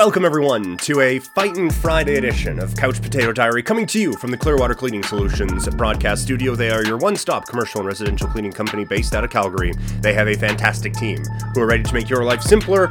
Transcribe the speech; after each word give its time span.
Welcome, 0.00 0.24
everyone, 0.24 0.78
to 0.78 1.02
a 1.02 1.18
Fightin' 1.18 1.68
Friday 1.68 2.16
edition 2.16 2.58
of 2.58 2.74
Couch 2.74 3.02
Potato 3.02 3.34
Diary 3.34 3.62
coming 3.62 3.84
to 3.88 4.00
you 4.00 4.14
from 4.14 4.30
the 4.30 4.36
Clearwater 4.38 4.72
Cleaning 4.72 5.02
Solutions 5.02 5.68
broadcast 5.68 6.22
studio. 6.22 6.54
They 6.54 6.70
are 6.70 6.82
your 6.82 6.96
one 6.96 7.16
stop 7.16 7.46
commercial 7.46 7.80
and 7.80 7.86
residential 7.86 8.26
cleaning 8.26 8.50
company 8.50 8.86
based 8.86 9.14
out 9.14 9.24
of 9.24 9.30
Calgary. 9.30 9.74
They 10.00 10.14
have 10.14 10.26
a 10.26 10.34
fantastic 10.34 10.94
team 10.94 11.22
who 11.52 11.60
are 11.60 11.66
ready 11.66 11.82
to 11.82 11.92
make 11.92 12.08
your 12.08 12.24
life 12.24 12.40
simpler 12.40 12.88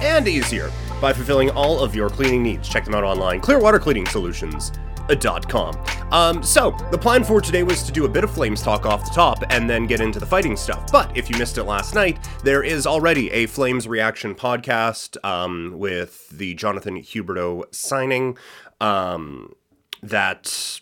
and 0.00 0.28
easier 0.28 0.70
by 1.00 1.12
fulfilling 1.12 1.50
all 1.50 1.80
of 1.80 1.96
your 1.96 2.08
cleaning 2.08 2.44
needs. 2.44 2.68
Check 2.68 2.84
them 2.84 2.94
out 2.94 3.02
online, 3.02 3.40
Clearwater 3.40 3.80
Cleaning 3.80 4.06
Solutions 4.06 4.70
com. 5.16 5.76
Um, 6.12 6.42
so, 6.42 6.72
the 6.90 6.98
plan 6.98 7.24
for 7.24 7.40
today 7.40 7.62
was 7.62 7.82
to 7.84 7.92
do 7.92 8.04
a 8.04 8.08
bit 8.08 8.24
of 8.24 8.30
Flames 8.30 8.62
talk 8.62 8.86
off 8.86 9.04
the 9.04 9.14
top 9.14 9.42
and 9.50 9.68
then 9.68 9.86
get 9.86 10.00
into 10.00 10.18
the 10.18 10.26
fighting 10.26 10.56
stuff. 10.56 10.90
But 10.90 11.16
if 11.16 11.30
you 11.30 11.38
missed 11.38 11.58
it 11.58 11.64
last 11.64 11.94
night, 11.94 12.18
there 12.42 12.62
is 12.62 12.86
already 12.86 13.30
a 13.30 13.46
Flames 13.46 13.86
reaction 13.86 14.34
podcast 14.34 15.16
um, 15.24 15.74
with 15.76 16.28
the 16.30 16.54
Jonathan 16.54 16.96
Huberdeau 16.96 17.72
signing 17.74 18.36
um, 18.80 19.54
that 20.02 20.80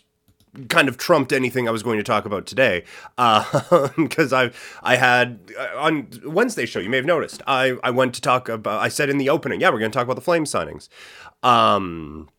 kind 0.67 0.89
of 0.89 0.97
trumped 0.97 1.31
anything 1.31 1.67
I 1.67 1.71
was 1.71 1.83
going 1.83 1.97
to 1.97 2.03
talk 2.03 2.25
about 2.25 2.45
today. 2.45 2.83
Because 3.15 4.33
uh, 4.33 4.49
I 4.83 4.93
I 4.93 4.95
had 4.95 5.39
uh, 5.57 5.77
on 5.77 6.07
Wednesday 6.25 6.65
show, 6.65 6.79
you 6.79 6.89
may 6.89 6.97
have 6.97 7.05
noticed, 7.05 7.41
I, 7.47 7.77
I 7.83 7.91
went 7.91 8.13
to 8.15 8.21
talk 8.21 8.49
about, 8.49 8.81
I 8.81 8.89
said 8.89 9.09
in 9.09 9.17
the 9.17 9.29
opening, 9.29 9.61
yeah, 9.61 9.69
we're 9.69 9.79
going 9.79 9.91
to 9.91 9.95
talk 9.95 10.05
about 10.05 10.15
the 10.15 10.21
Flame 10.21 10.45
signings. 10.45 10.89
Um, 11.43 12.29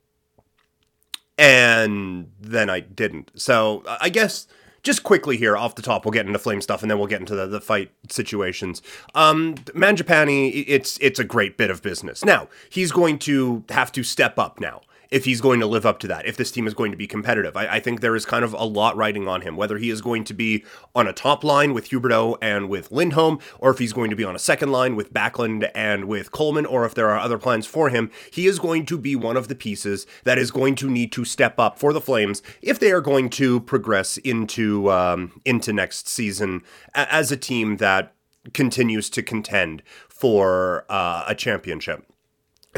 and 1.40 2.30
then 2.38 2.68
I 2.68 2.80
didn't. 2.80 3.30
So 3.34 3.82
I 3.98 4.10
guess 4.10 4.46
just 4.82 5.02
quickly 5.02 5.38
here 5.38 5.56
off 5.56 5.74
the 5.74 5.82
top, 5.82 6.04
we'll 6.04 6.12
get 6.12 6.26
into 6.26 6.38
flame 6.38 6.60
stuff, 6.60 6.82
and 6.82 6.90
then 6.90 6.98
we'll 6.98 7.06
get 7.06 7.20
into 7.20 7.34
the, 7.34 7.46
the 7.46 7.62
fight 7.62 7.90
situations. 8.10 8.82
Um, 9.14 9.54
Mangiapane, 9.74 10.64
it's 10.66 10.98
it's 11.00 11.18
a 11.18 11.24
great 11.24 11.56
bit 11.56 11.70
of 11.70 11.82
business. 11.82 12.24
Now 12.26 12.48
he's 12.68 12.92
going 12.92 13.18
to 13.20 13.64
have 13.70 13.90
to 13.92 14.02
step 14.02 14.38
up 14.38 14.60
now 14.60 14.82
if 15.10 15.24
he's 15.24 15.40
going 15.40 15.60
to 15.60 15.66
live 15.66 15.84
up 15.84 15.98
to 15.98 16.08
that, 16.08 16.26
if 16.26 16.36
this 16.36 16.50
team 16.50 16.66
is 16.66 16.74
going 16.74 16.90
to 16.90 16.96
be 16.96 17.06
competitive. 17.06 17.56
I, 17.56 17.66
I, 17.66 17.80
think 17.80 18.00
there 18.00 18.14
is 18.14 18.24
kind 18.24 18.44
of 18.44 18.52
a 18.52 18.64
lot 18.64 18.96
riding 18.96 19.26
on 19.26 19.40
him, 19.40 19.56
whether 19.56 19.78
he 19.78 19.90
is 19.90 20.00
going 20.00 20.24
to 20.24 20.34
be 20.34 20.64
on 20.94 21.08
a 21.08 21.12
top 21.12 21.42
line 21.42 21.74
with 21.74 21.90
Huberdeau 21.90 22.36
and 22.40 22.68
with 22.68 22.92
Lindholm, 22.92 23.40
or 23.58 23.70
if 23.70 23.78
he's 23.78 23.92
going 23.92 24.10
to 24.10 24.16
be 24.16 24.24
on 24.24 24.36
a 24.36 24.38
second 24.38 24.70
line 24.70 24.94
with 24.94 25.12
Backlund 25.12 25.68
and 25.74 26.04
with 26.04 26.30
Coleman, 26.30 26.66
or 26.66 26.84
if 26.84 26.94
there 26.94 27.10
are 27.10 27.18
other 27.18 27.38
plans 27.38 27.66
for 27.66 27.90
him. 27.90 28.10
He 28.32 28.46
is 28.46 28.58
going 28.58 28.86
to 28.86 28.98
be 28.98 29.16
one 29.16 29.36
of 29.36 29.48
the 29.48 29.54
pieces 29.54 30.06
that 30.24 30.38
is 30.38 30.50
going 30.50 30.76
to 30.76 30.90
need 30.90 31.12
to 31.12 31.24
step 31.24 31.58
up 31.58 31.78
for 31.78 31.92
the 31.92 32.00
Flames 32.00 32.42
if 32.62 32.78
they 32.78 32.92
are 32.92 33.00
going 33.00 33.30
to 33.30 33.60
progress 33.60 34.16
into 34.18 34.90
um, 34.90 35.40
into 35.44 35.72
next 35.72 36.08
season 36.08 36.62
as 36.94 37.32
a 37.32 37.36
team 37.36 37.78
that 37.78 38.14
continues 38.54 39.10
to 39.10 39.22
contend 39.22 39.82
for 40.08 40.84
uh, 40.88 41.24
a 41.26 41.34
championship. 41.34 42.09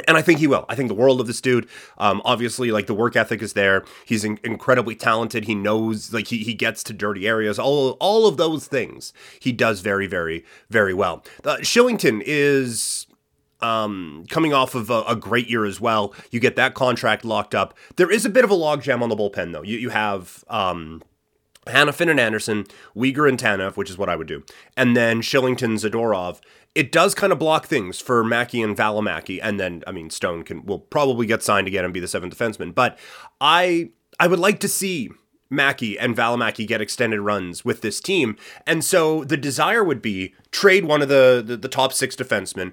And 0.08 0.16
I 0.16 0.22
think 0.22 0.38
he 0.40 0.46
will. 0.46 0.64
I 0.68 0.74
think 0.74 0.88
the 0.88 0.94
world 0.94 1.20
of 1.20 1.26
this 1.26 1.40
dude. 1.40 1.68
Um, 1.98 2.22
obviously, 2.24 2.70
like 2.70 2.86
the 2.86 2.94
work 2.94 3.14
ethic 3.14 3.42
is 3.42 3.52
there. 3.52 3.84
He's 4.06 4.24
in- 4.24 4.40
incredibly 4.42 4.94
talented. 4.94 5.44
He 5.44 5.54
knows, 5.54 6.12
like 6.12 6.28
he, 6.28 6.38
he 6.38 6.54
gets 6.54 6.82
to 6.84 6.92
dirty 6.94 7.28
areas. 7.28 7.58
All 7.58 7.90
all 8.00 8.26
of 8.26 8.38
those 8.38 8.66
things 8.66 9.12
he 9.38 9.52
does 9.52 9.80
very, 9.80 10.06
very, 10.06 10.44
very 10.70 10.94
well. 10.94 11.24
Uh, 11.44 11.56
Kylington 11.56 12.22
is 12.24 13.06
um, 13.62 14.24
coming 14.28 14.52
off 14.52 14.74
of 14.74 14.90
a, 14.90 15.02
a, 15.08 15.16
great 15.16 15.48
year 15.48 15.64
as 15.64 15.80
well. 15.80 16.12
You 16.30 16.40
get 16.40 16.56
that 16.56 16.74
contract 16.74 17.24
locked 17.24 17.54
up. 17.54 17.74
There 17.96 18.10
is 18.10 18.24
a 18.24 18.30
bit 18.30 18.44
of 18.44 18.50
a 18.50 18.56
logjam 18.56 19.02
on 19.02 19.08
the 19.08 19.16
bullpen 19.16 19.52
though. 19.52 19.62
You 19.62 19.78
you 19.78 19.90
have 19.90 20.44
um, 20.48 21.02
Hanifin 21.66 22.10
and 22.10 22.18
Andersson, 22.18 22.66
Weegar 22.96 23.28
and 23.28 23.38
Tanev, 23.38 23.76
which 23.76 23.88
is 23.88 23.96
what 23.96 24.08
I 24.08 24.16
would 24.16 24.26
do, 24.26 24.42
and 24.76 24.96
then 24.96 25.22
Kylington, 25.22 25.74
Zadorov 25.78 26.40
it 26.74 26.90
does 26.90 27.14
kind 27.14 27.32
of 27.32 27.38
block 27.38 27.66
things 27.66 28.00
for 28.00 28.24
Mackey 28.24 28.62
and 28.62 28.76
Valimaki, 28.76 29.38
and 29.42 29.60
then 29.60 29.82
I 29.86 29.92
mean 29.92 30.10
Stone 30.10 30.44
can 30.44 30.64
will 30.64 30.78
probably 30.78 31.26
get 31.26 31.42
signed 31.42 31.66
again 31.66 31.84
and 31.84 31.92
be 31.92 32.00
the 32.00 32.08
seventh 32.08 32.36
defenseman. 32.36 32.74
But 32.74 32.98
I 33.40 33.90
I 34.18 34.26
would 34.26 34.38
like 34.38 34.58
to 34.60 34.68
see 34.68 35.10
Mackey 35.50 35.98
and 35.98 36.16
Valimaki 36.16 36.66
get 36.66 36.80
extended 36.80 37.20
runs 37.20 37.64
with 37.64 37.82
this 37.82 38.00
team, 38.00 38.36
and 38.66 38.84
so 38.84 39.24
the 39.24 39.36
desire 39.36 39.84
would 39.84 40.00
be 40.00 40.34
trade 40.50 40.84
one 40.84 41.02
of 41.02 41.08
the 41.08 41.42
the, 41.44 41.56
the 41.56 41.68
top 41.68 41.92
six 41.92 42.16
defensemen. 42.16 42.72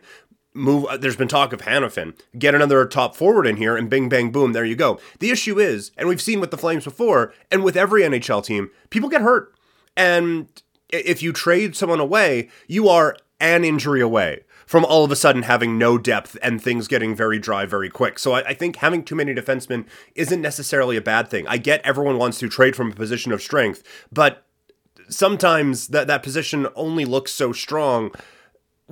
Move. 0.55 0.85
Uh, 0.85 0.97
there's 0.97 1.15
been 1.15 1.27
talk 1.27 1.53
of 1.53 1.61
Hanifin. 1.61 2.19
Get 2.38 2.55
another 2.55 2.83
top 2.85 3.15
forward 3.15 3.45
in 3.45 3.57
here, 3.57 3.77
and 3.77 3.88
bing, 3.89 4.09
bang, 4.09 4.31
boom. 4.31 4.53
There 4.53 4.65
you 4.65 4.75
go. 4.75 4.99
The 5.19 5.29
issue 5.29 5.59
is, 5.59 5.91
and 5.95 6.07
we've 6.07 6.21
seen 6.21 6.39
with 6.39 6.49
the 6.49 6.57
Flames 6.57 6.85
before, 6.85 7.33
and 7.51 7.63
with 7.63 7.77
every 7.77 8.01
NHL 8.01 8.43
team, 8.43 8.71
people 8.89 9.09
get 9.09 9.21
hurt, 9.21 9.53
and 9.95 10.47
if 10.89 11.21
you 11.21 11.31
trade 11.33 11.75
someone 11.75 11.99
away, 11.99 12.49
you 12.67 12.89
are 12.89 13.15
an 13.39 13.63
injury 13.63 14.01
away 14.01 14.41
from 14.66 14.85
all 14.85 15.03
of 15.03 15.11
a 15.11 15.16
sudden 15.16 15.44
having 15.44 15.79
no 15.79 15.97
depth 15.97 16.38
and 16.44 16.61
things 16.61 16.88
getting 16.88 17.16
very 17.16 17.39
dry 17.39 17.66
very 17.66 17.89
quick. 17.89 18.19
So 18.19 18.33
I, 18.33 18.50
I, 18.50 18.53
think 18.53 18.75
having 18.75 19.03
too 19.03 19.16
many 19.16 19.33
defensemen 19.33 19.88
isn't 20.13 20.41
necessarily 20.41 20.95
a 20.95 21.01
bad 21.01 21.27
thing. 21.27 21.47
I 21.47 21.57
get 21.57 21.81
everyone 21.83 22.19
wants 22.19 22.38
to 22.39 22.50
trade 22.50 22.75
from 22.75 22.91
a 22.91 22.95
position 22.95 23.31
of 23.31 23.41
strength, 23.41 23.81
but 24.11 24.45
sometimes 25.09 25.88
that, 25.88 26.05
that 26.05 26.22
position 26.22 26.67
only 26.75 27.03
looks 27.03 27.31
so 27.31 27.51
strong 27.51 28.11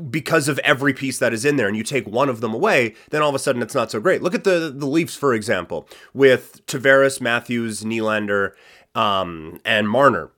because 0.09 0.47
of 0.47 0.59
every 0.59 0.93
piece 0.93 1.19
that 1.19 1.33
is 1.33 1.45
in 1.45 1.57
there 1.57 1.67
and 1.67 1.77
you 1.77 1.83
take 1.83 2.07
one 2.07 2.29
of 2.29 2.41
them 2.41 2.53
away, 2.53 2.95
then 3.09 3.21
all 3.21 3.29
of 3.29 3.35
a 3.35 3.39
sudden 3.39 3.61
it's 3.61 3.75
not 3.75 3.91
so 3.91 3.99
great. 3.99 4.21
Look 4.21 4.35
at 4.35 4.43
the 4.43 4.73
the 4.75 4.85
Leafs, 4.85 5.15
for 5.15 5.33
example, 5.33 5.87
with 6.13 6.65
Tavares, 6.67 7.19
Matthews, 7.19 7.83
Nylander, 7.83 8.51
um, 8.95 9.59
and 9.65 9.89
Marner 9.89 10.31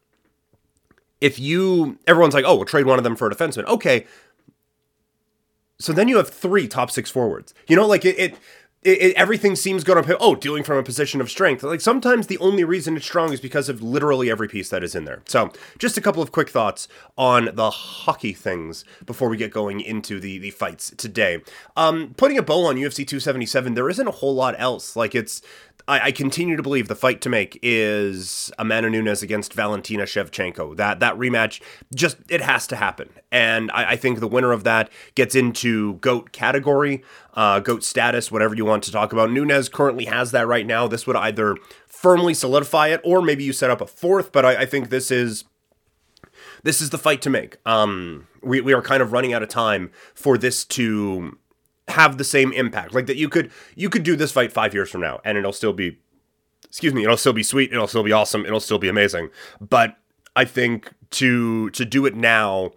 if 1.21 1.39
you 1.39 1.97
everyone's 2.07 2.33
like, 2.33 2.45
oh, 2.45 2.55
we'll 2.55 2.65
trade 2.65 2.85
one 2.85 2.97
of 2.97 3.03
them 3.03 3.15
for 3.15 3.27
a 3.27 3.35
defenseman. 3.35 3.65
Okay. 3.65 4.05
So 5.79 5.93
then 5.93 6.07
you 6.07 6.17
have 6.17 6.29
three 6.29 6.67
top 6.67 6.91
six 6.91 7.09
forwards. 7.09 7.53
You 7.67 7.75
know, 7.75 7.87
like 7.87 8.03
it, 8.03 8.19
it 8.19 8.35
it, 8.81 9.13
everything 9.17 9.55
seems 9.57 9.83
going 9.83 10.01
to 10.01 10.17
oh 10.19 10.35
dealing 10.35 10.63
from 10.63 10.77
a 10.77 10.83
position 10.83 11.19
of 11.19 11.29
strength 11.29 11.63
like 11.63 11.81
sometimes 11.81 12.27
the 12.27 12.37
only 12.37 12.63
reason 12.63 12.95
it's 12.95 13.05
strong 13.05 13.33
is 13.33 13.41
because 13.41 13.67
of 13.67 13.81
literally 13.81 14.31
every 14.31 14.47
piece 14.47 14.69
that 14.69 14.83
is 14.83 14.95
in 14.95 15.03
there 15.03 15.21
so 15.25 15.51
just 15.77 15.97
a 15.97 16.01
couple 16.01 16.23
of 16.23 16.31
quick 16.31 16.49
thoughts 16.49 16.87
on 17.17 17.49
the 17.53 17.69
hockey 17.69 18.31
things 18.31 18.85
before 19.05 19.27
we 19.27 19.35
get 19.35 19.51
going 19.51 19.81
into 19.81 20.19
the 20.19 20.37
the 20.37 20.51
fights 20.51 20.93
today 20.97 21.41
um 21.75 22.13
putting 22.15 22.37
a 22.37 22.41
bow 22.41 22.65
on 22.65 22.77
ufc 22.77 23.05
277 23.05 23.73
there 23.73 23.89
isn't 23.89 24.07
a 24.07 24.11
whole 24.11 24.33
lot 24.33 24.55
else 24.57 24.95
like 24.95 25.13
it's 25.13 25.41
I, 25.89 26.05
I, 26.05 26.11
continue 26.11 26.55
to 26.55 26.61
believe 26.61 26.87
the 26.87 26.95
fight 26.95 27.19
to 27.21 27.29
make 27.29 27.57
is 27.63 28.51
Amanda 28.59 28.91
Nunes 28.91 29.23
against 29.23 29.53
Valentina 29.53 30.03
Shevchenko. 30.03 30.77
That 30.77 30.99
that 30.99 31.15
rematch 31.15 31.61
just 31.95 32.17
it 32.29 32.41
has 32.41 32.67
to 32.67 32.75
happen, 32.75 33.09
and 33.31 33.71
I, 33.71 33.91
I 33.91 33.95
think 33.95 34.19
the 34.19 34.27
winner 34.27 34.51
of 34.51 34.63
that 34.65 34.91
gets 35.15 35.33
into 35.33 35.95
goat 35.95 36.31
category, 36.31 37.03
uh, 37.33 37.59
goat 37.59 37.83
status, 37.83 38.31
whatever 38.31 38.55
you 38.55 38.65
want 38.65 38.83
to 38.83 38.91
talk 38.91 39.11
about. 39.11 39.31
Nunes 39.31 39.67
currently 39.67 40.05
has 40.05 40.29
that 40.29 40.47
right 40.47 40.67
now. 40.67 40.87
This 40.87 41.07
would 41.07 41.15
either 41.15 41.57
firmly 41.87 42.35
solidify 42.35 42.89
it, 42.89 43.01
or 43.03 43.21
maybe 43.23 43.43
you 43.43 43.51
set 43.51 43.71
up 43.71 43.81
a 43.81 43.87
fourth. 43.87 44.31
But 44.31 44.45
I, 44.45 44.61
I 44.61 44.65
think 44.67 44.89
this 44.89 45.09
is 45.09 45.45
this 46.61 46.81
is 46.81 46.91
the 46.91 46.99
fight 46.99 47.23
to 47.23 47.31
make. 47.31 47.57
Um, 47.65 48.27
we, 48.43 48.61
we 48.61 48.73
are 48.73 48.81
kind 48.83 49.01
of 49.01 49.11
running 49.11 49.33
out 49.33 49.41
of 49.41 49.49
time 49.49 49.91
for 50.13 50.37
this 50.37 50.65
to 50.65 51.37
have 51.89 52.17
the 52.17 52.23
same 52.23 52.51
impact. 52.53 52.93
Like 52.93 53.07
that 53.07 53.17
you 53.17 53.29
could 53.29 53.51
you 53.75 53.89
could 53.89 54.03
do 54.03 54.15
this 54.15 54.31
fight 54.31 54.51
5 54.51 54.73
years 54.73 54.89
from 54.89 55.01
now 55.01 55.19
and 55.23 55.37
it'll 55.37 55.53
still 55.53 55.73
be 55.73 55.97
excuse 56.65 56.93
me, 56.93 57.03
it'll 57.03 57.17
still 57.17 57.33
be 57.33 57.43
sweet, 57.43 57.71
it'll 57.71 57.87
still 57.87 58.03
be 58.03 58.11
awesome, 58.11 58.45
it'll 58.45 58.59
still 58.59 58.79
be 58.79 58.89
amazing. 58.89 59.29
But 59.59 59.97
I 60.35 60.45
think 60.45 60.93
to 61.11 61.69
to 61.71 61.85
do 61.85 62.05
it 62.05 62.15
now 62.15 62.71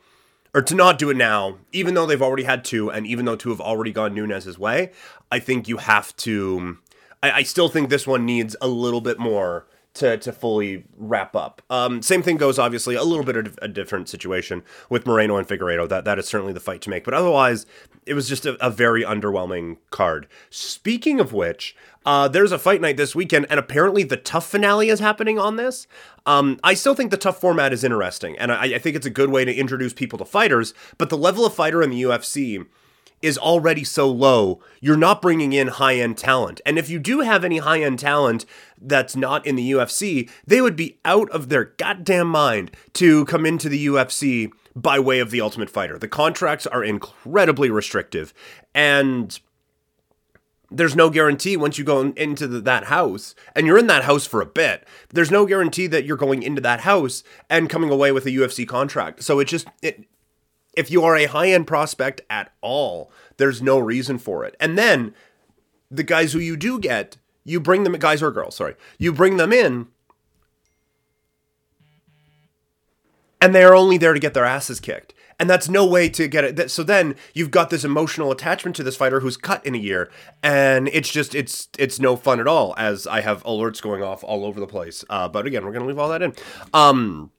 or 0.55 0.62
to 0.62 0.75
not 0.75 0.99
do 0.99 1.11
it 1.11 1.17
now, 1.17 1.59
even 1.73 1.95
though 1.95 2.06
they've 2.06 2.23
already 2.23 2.43
had 2.43 2.65
two, 2.65 2.91
and 2.91 3.06
even 3.06 3.25
though 3.25 3.37
two 3.37 3.50
have 3.50 3.61
already 3.61 3.93
gone 3.93 4.15
Nunes's 4.15 4.59
way, 4.59 4.93
I 5.31 5.39
think 5.39 5.69
you 5.69 5.79
have 5.79 6.15
to. 6.19 6.79
I, 7.23 7.31
I 7.31 7.43
still 7.43 7.69
think 7.69 7.89
this 7.89 8.06
one 8.06 8.27
needs 8.27 8.56
a 8.61 8.69
little 8.69 9.00
bit 9.00 9.19
more 9.19 9.67
to, 9.94 10.16
to 10.16 10.32
fully 10.32 10.84
wrap 10.97 11.36
up. 11.36 11.62
Um, 11.69 12.03
same 12.03 12.22
thing 12.22 12.36
goes, 12.36 12.58
obviously, 12.58 12.94
a 12.94 13.03
little 13.03 13.25
bit 13.25 13.36
of 13.36 13.58
a 13.60 13.69
different 13.69 14.08
situation 14.08 14.62
with 14.88 15.06
Moreno 15.06 15.36
and 15.36 15.47
Figueiredo. 15.47 15.88
That 15.88 16.04
that 16.04 16.19
is 16.19 16.26
certainly 16.26 16.53
the 16.53 16.60
fight 16.60 16.80
to 16.82 16.91
make. 16.91 17.04
But 17.04 17.14
otherwise, 17.14 17.66
it 18.06 18.14
was 18.14 18.28
just 18.28 18.47
a, 18.47 18.64
a 18.64 18.70
very 18.70 19.02
underwhelming 19.02 19.76
card. 19.90 20.26
Speaking 20.50 21.20
of 21.20 21.32
which, 21.32 21.76
uh, 22.06 22.28
there's 22.28 22.52
a 22.52 22.58
fight 22.58 22.81
night 22.81 22.96
this 22.96 23.14
weekend, 23.14 23.46
and 23.50 23.61
apparently 23.61 24.02
the 24.02 24.17
TUF 24.17 24.46
finale 24.46 24.88
is 24.88 25.00
happening 25.00 25.38
on 25.38 25.56
this. 25.56 25.87
Um, 26.25 26.58
I 26.64 26.75
still 26.75 26.94
think 26.94 27.11
the 27.11 27.17
TUF 27.17 27.38
format 27.38 27.72
is 27.72 27.84
interesting, 27.84 28.37
and 28.38 28.50
I, 28.50 28.75
I 28.75 28.78
think 28.78 28.96
it's 28.96 29.06
a 29.06 29.11
good 29.11 29.31
way 29.31 29.44
to 29.44 29.55
introduce 29.55 29.93
people 29.93 30.19
to 30.19 30.25
fighters. 30.25 30.72
But 30.99 31.11
the 31.11 31.19
level 31.19 31.44
of 31.44 31.55
fighter 31.55 31.82
in 31.82 31.90
the 31.90 32.02
UFC 32.02 32.67
is 33.22 33.38
already 33.38 33.84
so 33.84 34.10
low, 34.10 34.60
you're 34.80 34.96
not 34.96 35.22
bringing 35.22 35.52
in 35.52 35.69
high 35.69 35.96
end 35.96 36.19
talent. 36.19 36.60
And 36.66 36.78
if 36.78 36.90
you 36.90 36.98
do 36.98 37.20
have 37.20 37.44
any 37.44 37.58
high 37.58 37.82
end 37.82 38.00
talent 38.00 38.44
that's 38.80 39.16
not 39.16 39.46
in 39.46 39.56
the 39.56 39.70
UFC, 39.70 40.28
they 40.46 40.60
would 40.60 40.76
be 40.76 40.98
out 41.04 41.30
of 41.30 41.48
their 41.48 41.64
goddamn 41.64 42.28
mind 42.28 42.72
to 42.94 43.24
come 43.26 43.46
into 43.46 43.69
the 43.69 43.86
UFC 43.86 44.50
by 44.74 44.98
way 44.98 45.20
of 45.20 45.30
the 45.30 45.40
Ultimate 45.40 45.70
Fighter. 45.70 45.98
The 45.98 46.08
contracts 46.08 46.66
are 46.66 46.82
incredibly 46.82 47.70
restrictive, 47.70 48.34
and 48.74 49.38
there's 50.74 50.96
no 50.96 51.10
guarantee 51.10 51.56
once 51.56 51.78
you 51.78 51.84
go 51.84 52.00
into 52.16 52.46
the, 52.46 52.60
that 52.60 52.84
house 52.84 53.34
and 53.54 53.66
you're 53.66 53.78
in 53.78 53.86
that 53.88 54.04
house 54.04 54.26
for 54.26 54.40
a 54.40 54.46
bit 54.46 54.86
there's 55.10 55.30
no 55.30 55.44
guarantee 55.44 55.86
that 55.86 56.04
you're 56.04 56.16
going 56.16 56.42
into 56.42 56.62
that 56.62 56.80
house 56.80 57.22
and 57.50 57.69
coming 57.69 57.90
away 57.90 58.10
with 58.10 58.24
a 58.24 58.30
UFC 58.30 58.66
contract 58.66 59.22
so 59.22 59.38
it 59.38 59.44
just 59.44 59.69
it 59.82 60.06
if 60.74 60.90
you 60.90 61.04
are 61.04 61.16
a 61.16 61.26
high 61.26 61.50
end 61.50 61.66
prospect 61.66 62.22
at 62.30 62.52
all, 62.60 63.10
there's 63.36 63.62
no 63.62 63.78
reason 63.78 64.19
for 64.19 64.44
it. 64.44 64.56
And 64.60 64.78
then 64.78 65.14
the 65.90 66.02
guys 66.02 66.32
who 66.32 66.38
you 66.38 66.56
do 66.56 66.78
get, 66.78 67.19
you 67.44 67.60
bring 67.60 67.84
them 67.84 67.92
guys 67.94 68.22
or 68.22 68.30
girls, 68.30 68.56
sorry. 68.56 68.74
You 68.98 69.12
bring 69.12 69.36
them 69.36 69.52
in 69.52 69.88
and 73.42 73.52
they 73.54 73.64
are 73.64 73.74
only 73.74 73.98
there 73.98 74.14
to 74.14 74.20
get 74.20 74.34
their 74.34 74.44
asses 74.44 74.78
kicked. 74.78 75.12
And 75.40 75.50
that's 75.50 75.69
no 75.69 75.84
way 75.84 76.08
to 76.10 76.28
get 76.28 76.44
it. 76.44 76.70
So 76.70 76.84
then 76.84 77.16
you've 77.34 77.50
got 77.50 77.70
this 77.70 77.84
emotional 77.84 78.30
attachment 78.30 78.76
to 78.76 78.84
this 78.84 78.96
fighter 78.96 79.19
who's 79.19 79.36
cut 79.36 79.66
in 79.66 79.74
a 79.74 79.78
year, 79.78 80.08
and 80.40 80.88
it's 80.92 81.10
just 81.10 81.34
it's 81.34 81.69
it's 81.78 81.98
no 81.98 82.14
fun 82.14 82.38
at 82.38 82.46
all. 82.46 82.74
As 82.78 83.08
I 83.08 83.22
have 83.22 83.42
alerts 83.42 83.82
going 83.82 84.04
off 84.04 84.22
all 84.22 84.44
over 84.44 84.60
the 84.60 84.69
place. 84.69 85.04
Uh, 85.10 85.26
but 85.26 85.44
again, 85.46 85.64
we're 85.64 85.72
gonna 85.72 85.86
leave 85.86 85.98
all 85.98 86.10
that 86.10 86.22
in. 86.22 86.34
Um, 86.72 87.32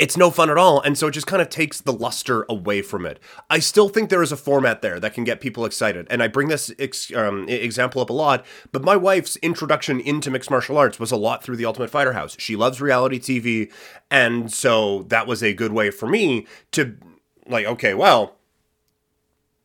it's 0.00 0.16
no 0.16 0.30
fun 0.30 0.48
at 0.48 0.56
all. 0.56 0.80
And 0.80 0.96
so 0.96 1.08
it 1.08 1.10
just 1.12 1.26
kind 1.26 1.42
of 1.42 1.50
takes 1.50 1.78
the 1.78 1.92
luster 1.92 2.46
away 2.48 2.80
from 2.80 3.04
it. 3.04 3.20
I 3.50 3.58
still 3.58 3.90
think 3.90 4.08
there 4.08 4.22
is 4.22 4.32
a 4.32 4.36
format 4.36 4.80
there 4.80 4.98
that 4.98 5.12
can 5.12 5.24
get 5.24 5.42
people 5.42 5.66
excited. 5.66 6.06
And 6.08 6.22
I 6.22 6.26
bring 6.26 6.48
this 6.48 6.72
ex- 6.78 7.14
um, 7.14 7.46
example 7.50 8.00
up 8.00 8.08
a 8.08 8.14
lot, 8.14 8.44
but 8.72 8.82
my 8.82 8.96
wife's 8.96 9.36
introduction 9.36 10.00
into 10.00 10.30
mixed 10.30 10.50
martial 10.50 10.78
arts 10.78 10.98
was 10.98 11.12
a 11.12 11.16
lot 11.16 11.44
through 11.44 11.56
the 11.56 11.66
Ultimate 11.66 11.90
Fighter 11.90 12.14
House. 12.14 12.34
She 12.38 12.56
loves 12.56 12.80
reality 12.80 13.20
TV. 13.20 13.70
And 14.10 14.50
so 14.50 15.02
that 15.08 15.26
was 15.26 15.42
a 15.42 15.52
good 15.52 15.72
way 15.72 15.90
for 15.90 16.08
me 16.08 16.46
to, 16.72 16.96
like, 17.46 17.66
okay, 17.66 17.92
well, 17.92 18.36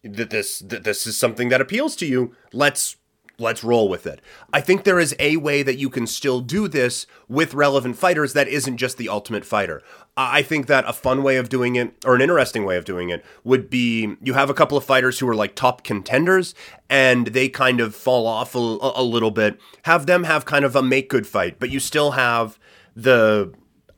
that 0.04 0.32
this 0.32 0.60
this 0.60 1.08
is 1.08 1.18
something 1.18 1.48
that 1.50 1.62
appeals 1.62 1.96
to 1.96 2.06
you. 2.06 2.36
Let's 2.52 2.98
let's 3.38 3.64
roll 3.64 3.90
with 3.90 4.06
it. 4.08 4.22
I 4.54 4.62
think 4.62 4.84
there 4.84 5.00
is 5.00 5.16
a 5.20 5.38
way 5.38 5.64
that 5.64 5.78
you 5.78 5.90
can 5.90 6.08
still 6.08 6.42
do 6.42 6.68
this 6.68 7.06
with 7.28 7.54
relevant 7.54 7.98
fighters 7.98 8.34
that 8.34 8.48
isn't 8.48 8.78
just 8.78 8.98
the 8.98 9.10
ultimate 9.10 9.46
fighter. 9.46 9.82
I 10.18 10.42
think 10.42 10.68
that 10.68 10.88
a 10.88 10.94
fun 10.94 11.24
way 11.24 11.36
of 11.36 11.50
doing 11.50 11.76
it, 11.76 11.94
or 12.06 12.16
an 12.16 12.22
interesting 12.22 12.64
way 12.64 12.78
of 12.78 12.86
doing 12.86 13.10
it, 13.10 13.24
would 13.44 13.70
be 13.70 14.16
you 14.22 14.34
have 14.34 14.50
a 14.50 14.54
couple 14.54 14.78
of 14.78 14.86
fighters 14.86 15.20
who 15.20 15.28
are 15.28 15.36
like 15.36 15.56
top 15.56 15.84
contenders 15.84 16.56
and 16.90 17.28
they 17.28 17.50
kind 17.50 17.82
of 17.82 17.96
fall 17.96 18.26
off 18.26 18.56
a, 18.56 18.60
a 18.60 19.04
little 19.04 19.32
bit. 19.32 19.60
Have 19.84 20.06
them 20.06 20.24
have 20.24 20.46
kind 20.46 20.64
of 20.64 20.76
a 20.76 20.82
make 20.82 21.10
good 21.10 21.28
fight, 21.28 21.60
but 21.60 21.70
you 21.70 21.80
still 21.80 22.12
have 22.12 22.58
the 22.96 23.54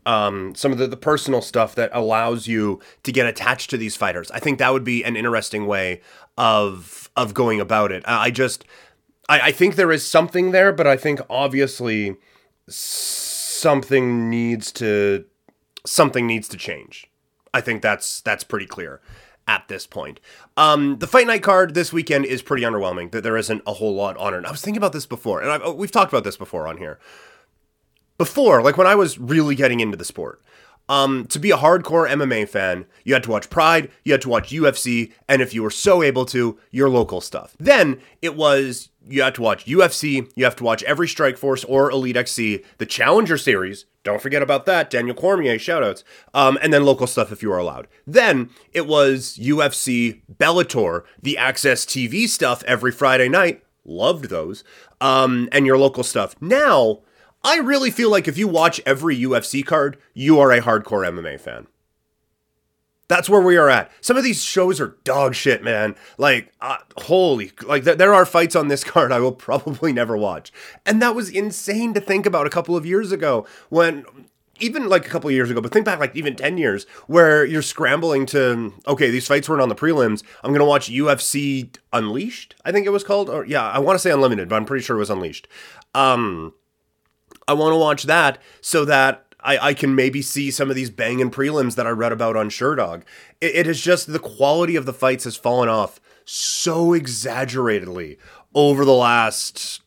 um, 0.08 0.56
some 0.56 0.72
of 0.72 0.78
the, 0.78 0.88
the 0.88 0.98
personal 0.98 1.42
stuff 1.42 1.76
that 1.76 1.92
allows 1.94 2.48
you 2.48 2.80
to 3.04 3.12
get 3.12 3.28
attached 3.28 3.70
to 3.70 3.78
these 3.78 3.98
fighters. 3.98 4.32
I 4.32 4.40
think 4.40 4.58
that 4.58 4.72
would 4.72 4.86
be 4.86 5.04
an 5.04 5.18
interesting 5.18 5.68
way 5.68 6.02
of 6.38 7.12
of 7.16 7.34
going 7.34 7.60
about 7.60 7.92
it. 7.92 8.04
I 8.08 8.32
just 8.32 8.64
I, 9.30 9.40
I 9.40 9.52
think 9.52 9.76
there 9.76 9.92
is 9.92 10.06
something 10.06 10.52
there, 10.52 10.72
but 10.72 10.88
I 10.88 10.98
think 10.98 11.20
obviously 11.30 12.18
something 12.68 14.30
needs 14.30 14.72
to 14.74 15.26
something 15.86 16.28
needs 16.28 16.48
to 16.50 16.58
change. 16.58 17.10
I 17.54 17.62
think 17.62 17.82
that's 17.82 18.22
that's 18.22 18.44
pretty 18.44 18.66
clear 18.66 19.02
at 19.48 19.68
this 19.68 19.88
point. 19.88 20.20
Um, 20.58 21.00
the 21.00 21.08
fight 21.08 21.28
night 21.28 21.42
card 21.44 21.74
this 21.74 21.94
weekend 21.94 22.26
is 22.26 22.42
pretty 22.42 22.64
underwhelming. 22.64 23.12
That 23.12 23.24
there 23.24 23.38
isn't 23.38 23.64
a 23.66 23.74
whole 23.74 23.96
lot 23.96 24.18
on 24.18 24.34
it. 24.34 24.46
I 24.46 24.52
was 24.52 24.62
thinking 24.62 24.78
about 24.78 24.94
this 24.94 25.06
before, 25.06 25.42
and 25.42 25.50
I've, 25.50 25.76
we've 25.76 25.92
talked 25.92 26.12
about 26.12 26.24
this 26.24 26.38
before 26.38 26.68
on 26.68 26.78
here. 26.78 27.00
Before, 28.18 28.62
like 28.64 28.78
when 28.78 28.88
I 28.88 28.96
was 28.96 29.20
really 29.20 29.56
getting 29.56 29.80
into 29.80 29.96
the 29.96 30.06
sport, 30.06 30.42
um, 30.90 31.26
to 31.28 31.40
be 31.40 31.52
a 31.52 31.58
hardcore 31.58 32.10
MMA 32.10 32.48
fan, 32.48 32.86
you 33.04 33.14
had 33.14 33.24
to 33.24 33.32
watch 33.32 33.50
Pride, 33.50 33.92
you 34.04 34.14
had 34.14 34.22
to 34.22 34.30
watch 34.30 34.52
UFC, 34.52 35.12
and 35.28 35.42
if 35.42 35.54
you 35.54 35.64
were 35.64 35.72
so 35.72 36.02
able 36.02 36.26
to, 36.28 36.58
your 36.72 36.90
local 36.90 37.22
stuff. 37.22 37.56
Then 37.60 38.00
it 38.22 38.36
was 38.36 38.90
you 39.10 39.22
had 39.22 39.36
to 39.36 39.42
watch 39.42 39.66
UFC, 39.66 40.30
you 40.36 40.44
have 40.44 40.56
to 40.58 40.64
watch 40.64 40.84
every 40.84 41.08
Strikeforce 41.08 41.66
or 41.68 41.90
Elite 41.90 42.18
XC, 42.18 42.64
the 42.78 42.86
Challenger 42.86 43.38
Series. 43.38 43.86
Don't 44.04 44.22
forget 44.22 44.42
about 44.42 44.66
that. 44.66 44.90
Daniel 44.90 45.16
Cormier, 45.16 45.58
shoutouts. 45.58 46.04
Um, 46.34 46.58
and 46.62 46.74
then 46.74 46.86
local 46.86 47.08
stuff 47.08 47.32
if 47.32 47.44
you 47.44 47.52
are 47.52 47.58
allowed. 47.58 47.88
Then 48.06 48.50
it 48.72 48.88
was 48.88 49.38
UFC, 49.38 50.22
Bellator, 50.34 51.04
the 51.22 51.38
AXS 51.40 51.86
TV 51.86 52.28
stuff 52.28 52.64
every 52.64 52.92
Friday 52.92 53.28
night. 53.28 53.64
Loved 53.84 54.26
those. 54.30 54.64
Um, 55.02 55.50
and 55.52 55.66
your 55.66 55.78
local 55.78 56.04
stuff. 56.04 56.36
Now, 56.42 57.02
I 57.44 57.58
really 57.58 57.92
feel 57.92 58.10
like 58.12 58.28
if 58.28 58.38
you 58.38 58.48
watch 58.48 58.82
every 58.86 59.18
UFC 59.18 59.66
card, 59.66 59.98
you 60.14 60.40
are 60.40 60.52
a 60.52 60.62
hardcore 60.62 61.08
MMA 61.08 61.40
fan. 61.40 61.68
That's 63.08 63.30
where 63.30 63.42
we 63.42 63.56
are 63.56 63.70
at. 63.70 63.90
Some 64.02 64.18
of 64.18 64.24
these 64.24 64.44
shows 64.44 64.82
are 64.82 64.98
dog 65.06 65.34
shit, 65.34 65.64
man. 65.64 65.96
Like, 66.18 66.52
uh, 66.60 66.78
holy, 66.98 67.52
like 67.66 67.86
th- 67.86 67.98
there 67.98 68.14
are 68.14 68.26
fights 68.26 68.56
on 68.56 68.68
this 68.68 68.84
card 68.86 69.12
I 69.12 69.20
will 69.20 69.32
probably 69.32 69.94
never 69.94 70.18
watch. 70.18 70.52
And 70.86 71.02
that 71.02 71.16
was 71.16 71.30
insane 71.30 71.94
to 71.94 72.02
think 72.02 72.26
about 72.26 72.48
a 72.48 72.50
couple 72.50 72.76
of 72.76 72.86
years 72.86 73.12
ago 73.12 73.48
when 73.70 74.06
even 74.60 74.90
like 74.90 75.06
a 75.06 75.10
couple 75.10 75.30
of 75.30 75.36
years 75.36 75.50
ago, 75.50 75.62
but 75.62 75.72
think 75.72 75.86
back 75.86 76.00
like 76.00 76.16
even 76.16 76.36
10 76.36 76.58
years 76.58 76.86
where 77.06 77.46
you're 77.46 77.62
scrambling 77.62 78.26
to, 78.26 78.74
okay, 78.88 79.10
these 79.10 79.28
fights 79.28 79.48
weren't 79.48 79.62
on 79.62 79.70
the 79.70 79.76
prelims. 79.76 80.24
I'm 80.44 80.50
going 80.52 80.60
to 80.60 80.66
watch 80.66 80.90
UFC 80.90 81.76
Unleashed, 81.94 82.56
I 82.66 82.72
think 82.72 82.86
it 82.86 82.92
was 82.92 83.04
called. 83.04 83.30
Or 83.30 83.46
yeah, 83.46 83.70
I 83.70 83.80
want 83.80 83.96
to 83.96 84.00
say 84.00 84.12
Unlimited, 84.12 84.50
but 84.50 84.56
I'm 84.56 84.66
pretty 84.66 84.84
sure 84.84 84.96
it 84.96 85.00
was 85.00 85.10
Unleashed. 85.10 85.48
Um, 85.94 86.54
I 87.48 87.54
want 87.54 87.74
to 87.74 87.78
watch 87.78 88.04
that 88.04 88.40
so 88.62 88.86
that 88.86 89.26
I, 89.40 89.70
I 89.70 89.74
can 89.74 89.96
maybe 89.96 90.22
see 90.22 90.52
some 90.52 90.70
of 90.70 90.76
these 90.76 90.90
banging 90.90 91.32
prelims 91.32 91.76
that 91.76 91.88
I 91.88 91.92
read 91.92 92.12
about 92.12 92.36
on 92.36 92.50
Sherdog. 92.50 93.04
It, 93.40 93.56
it 93.56 93.68
is 93.68 93.82
just 93.82 94.12
the 94.12 94.20
quality 94.20 94.76
of 94.76 94.86
the 94.86 94.94
fights 94.94 95.24
has 95.24 95.36
fallen 95.36 95.70
off 95.70 96.00
so 96.26 96.94
exaggeratedly 96.94 98.18
over 98.54 98.84
the 98.84 98.94
last 98.94 99.82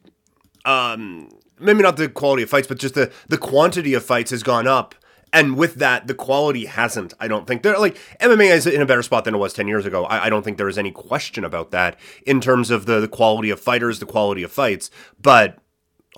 um 0.65 1.29
maybe 1.59 1.83
not 1.83 1.97
the 1.97 2.09
quality 2.09 2.43
of 2.43 2.51
fights, 2.51 2.67
but 2.67 2.79
just 2.79 2.95
the 2.95 3.13
the 3.29 3.39
quantity 3.39 3.95
of 3.95 4.05
fights 4.05 4.31
has 4.31 4.43
gone 4.43 4.67
up. 4.67 4.95
And 5.33 5.57
with 5.57 5.77
that, 5.77 6.09
the 6.09 6.15
quality 6.15 6.65
hasn't. 6.65 7.15
I 7.21 7.29
don't 7.29 7.47
think 7.47 7.63
they're 7.63 7.79
like 7.79 7.97
MMA 8.21 8.51
is 8.51 8.67
in 8.67 8.83
a 8.83 8.87
better 8.87 9.03
spot 9.03 9.25
than 9.25 9.35
it 9.35 9.39
was 9.39 9.53
ten 9.53 9.69
years 9.69 9.87
ago. 9.87 10.05
I, 10.07 10.27
I 10.27 10.31
don't 10.31 10.43
think 10.43 10.57
there 10.57 10.69
is 10.69 10.79
any 10.79 10.91
question 10.91 11.45
about 11.45 11.71
that 11.71 11.97
in 12.27 12.41
terms 12.41 12.71
of 12.71 12.87
the, 12.87 12.99
the 12.99 13.09
quality 13.09 13.51
of 13.51 13.61
fighters, 13.61 14.01
the 14.01 14.07
quality 14.07 14.43
of 14.43 14.51
fights. 14.51 14.91
But 15.21 15.59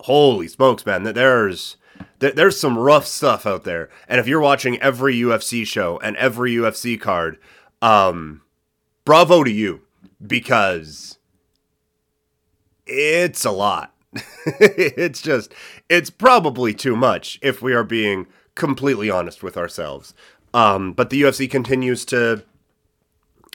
holy 0.02 0.48
smokes, 0.48 0.86
man, 0.86 1.02
there's 1.02 1.76
there's 2.18 2.58
some 2.58 2.78
rough 2.78 3.06
stuff 3.06 3.46
out 3.46 3.64
there. 3.64 3.90
And 4.08 4.20
if 4.20 4.26
you're 4.26 4.40
watching 4.40 4.80
every 4.80 5.16
UFC 5.16 5.66
show 5.66 5.98
and 5.98 6.16
every 6.16 6.52
UFC 6.52 7.00
card, 7.00 7.38
um, 7.80 8.42
bravo 9.04 9.42
to 9.42 9.50
you 9.50 9.82
because 10.24 11.18
it's 12.86 13.44
a 13.44 13.50
lot. 13.50 13.94
it's 14.46 15.20
just, 15.20 15.52
it's 15.88 16.10
probably 16.10 16.74
too 16.74 16.94
much 16.94 17.38
if 17.42 17.60
we 17.60 17.72
are 17.72 17.84
being 17.84 18.26
completely 18.54 19.10
honest 19.10 19.42
with 19.42 19.56
ourselves. 19.56 20.14
Um, 20.54 20.92
but 20.92 21.10
the 21.10 21.22
UFC 21.22 21.50
continues 21.50 22.04
to, 22.06 22.44